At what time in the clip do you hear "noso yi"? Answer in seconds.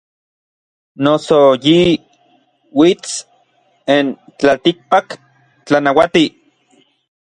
1.03-1.79